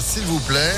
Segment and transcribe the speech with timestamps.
[0.00, 0.74] s'il vous plaît.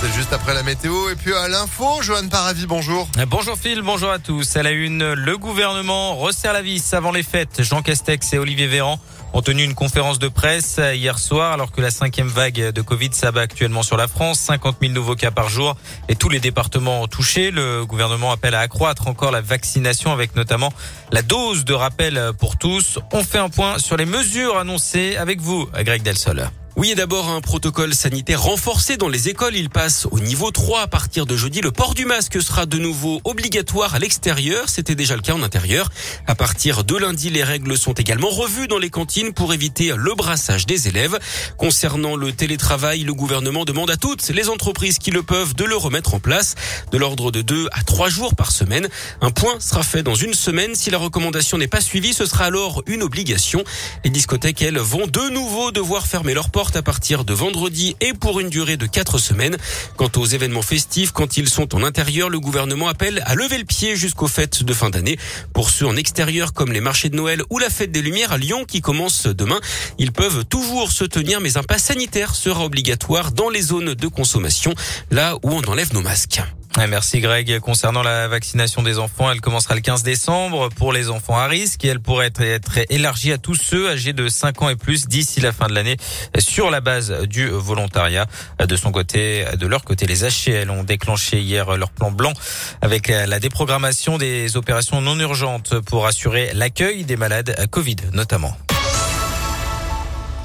[0.00, 1.10] C'est juste après la météo.
[1.10, 3.06] Et puis à l'info, Johan Paravi, bonjour.
[3.28, 4.56] Bonjour Phil, bonjour à tous.
[4.56, 7.62] À la une, le gouvernement resserre la vis avant les fêtes.
[7.62, 8.98] Jean Castex et Olivier Véran
[9.32, 13.10] ont tenu une conférence de presse hier soir alors que la cinquième vague de Covid
[13.12, 14.40] s'abat actuellement sur la France.
[14.40, 15.76] 50 000 nouveaux cas par jour
[16.08, 17.52] et tous les départements touchés.
[17.52, 20.72] Le gouvernement appelle à accroître encore la vaccination avec notamment
[21.12, 22.98] la dose de rappel pour tous.
[23.12, 26.50] On fait un point sur les mesures annoncées avec vous, Greg Delsol.
[26.80, 29.54] Oui, et d'abord un protocole sanitaire renforcé dans les écoles.
[29.54, 31.60] Il passe au niveau 3 à partir de jeudi.
[31.60, 34.70] Le port du masque sera de nouveau obligatoire à l'extérieur.
[34.70, 35.90] C'était déjà le cas en intérieur.
[36.26, 40.14] À partir de lundi, les règles sont également revues dans les cantines pour éviter le
[40.14, 41.18] brassage des élèves.
[41.58, 45.76] Concernant le télétravail, le gouvernement demande à toutes les entreprises qui le peuvent de le
[45.76, 46.54] remettre en place
[46.92, 48.88] de l'ordre de 2 à 3 jours par semaine.
[49.20, 50.74] Un point sera fait dans une semaine.
[50.74, 53.64] Si la recommandation n'est pas suivie, ce sera alors une obligation.
[54.02, 58.12] Les discothèques, elles, vont de nouveau devoir fermer leurs portes à partir de vendredi et
[58.12, 59.56] pour une durée de quatre semaines.
[59.96, 63.64] Quant aux événements festifs, quand ils sont en intérieur, le gouvernement appelle à lever le
[63.64, 65.18] pied jusqu'aux fêtes de fin d'année.
[65.52, 68.38] Pour ceux en extérieur, comme les marchés de Noël ou la fête des Lumières à
[68.38, 69.60] Lyon qui commence demain,
[69.98, 74.08] ils peuvent toujours se tenir, mais un pass sanitaire sera obligatoire dans les zones de
[74.08, 74.74] consommation,
[75.10, 76.40] là où on enlève nos masques.
[76.88, 77.58] Merci Greg.
[77.60, 81.84] Concernant la vaccination des enfants, elle commencera le 15 décembre pour les enfants à risque
[81.84, 85.06] et elle pourrait être, être élargie à tous ceux âgés de 5 ans et plus
[85.06, 85.96] d'ici la fin de l'année
[86.38, 88.26] sur la base du volontariat.
[88.66, 92.32] De son côté, de leur côté, les HCL ont déclenché hier leur plan blanc
[92.80, 98.56] avec la déprogrammation des opérations non urgentes pour assurer l'accueil des malades à Covid notamment.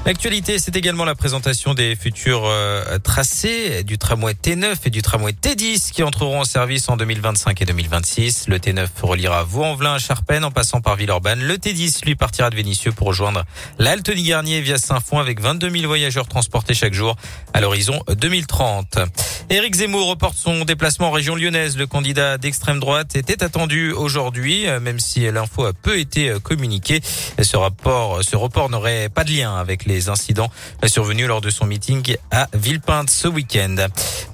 [0.06, 5.32] L'actualité, c'est également la présentation des futurs euh, tracés du tramway T9 et du tramway
[5.32, 8.46] T10 qui entreront en service en 2025 et 2026.
[8.46, 11.42] Le T9 reliera Vaux-en-Velin à Charpennes en passant par Villeurbanne.
[11.42, 13.44] Le T10, lui, partira de Vénissieux pour rejoindre
[13.80, 17.16] l'Altony Garnier via Saint-Fond avec 22 000 voyageurs transportés chaque jour
[17.52, 18.98] à l'horizon 2030.
[19.50, 21.76] Éric Zemmour reporte son déplacement en région lyonnaise.
[21.76, 26.38] Le candidat d'extrême droite était attendu aujourd'hui, euh, même si l'info a peu été euh,
[26.38, 27.00] communiquée.
[27.38, 30.50] Ce ce report n'aurait pas de lien avec les les incidents
[30.86, 33.76] survenus lors de son meeting à Villepinte ce week-end.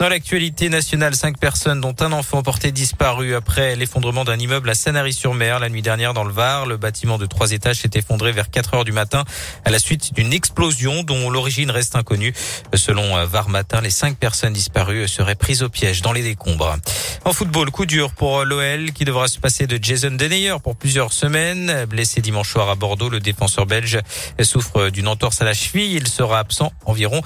[0.01, 4.75] Dans l'actualité nationale, cinq personnes dont un enfant porté disparu après l'effondrement d'un immeuble à
[4.75, 6.67] Sanary-sur-Mer la nuit dernière dans le Var.
[6.67, 9.23] Le bâtiment de trois étages s'est effondré vers 4 heures du matin
[9.65, 12.35] à la suite d'une explosion dont l'origine reste inconnue.
[12.75, 16.77] Selon Var Matin, les cinq personnes disparues seraient prises au piège dans les décombres.
[17.25, 21.13] En football, coup dur pour l'OL qui devra se passer de Jason Denayer pour plusieurs
[21.13, 21.85] semaines.
[21.85, 24.01] Blessé dimanche soir à Bordeaux, le défenseur belge
[24.43, 27.21] souffre d'une entorse à la Il sera absent environ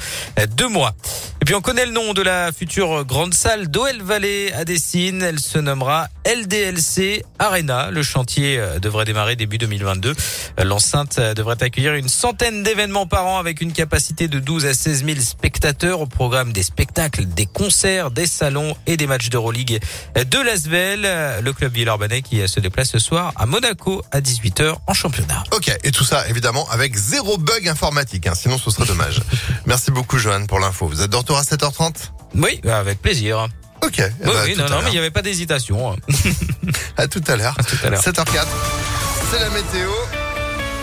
[0.56, 0.94] deux mois.
[1.40, 5.22] Et puis on connaît le nom de la future grande salle d'OL Valley à Dessine.
[5.22, 7.90] Elle se nommera LDLC Arena.
[7.90, 10.14] Le chantier euh, devrait démarrer début 2022.
[10.64, 14.74] L'enceinte euh, devrait accueillir une centaine d'événements par an avec une capacité de 12 à
[14.74, 19.80] 16 000 spectateurs au programme des spectacles, des concerts, des salons et des matchs d'Euroleague
[20.14, 21.02] de Lasvel.
[21.42, 25.44] Le club villeurbanais qui se déplace ce soir à Monaco à 18h en championnat.
[25.52, 29.20] Ok, et tout ça évidemment avec zéro bug informatique, hein, sinon ce serait dommage.
[29.66, 30.86] Merci beaucoup Johan pour l'info.
[30.86, 31.94] Vous êtes de retour à 7h30
[32.36, 33.48] Oui, avec plaisir.
[33.84, 33.98] Ok.
[33.98, 35.96] eh Oui, ben, oui, non, à non, mais il n'y avait pas d'heure.
[36.06, 36.12] 7h04.
[36.96, 37.54] À tout à l'heure.
[37.62, 38.00] tout à l'heure.
[38.02, 38.46] 7h04.
[39.30, 39.90] C'est la météo.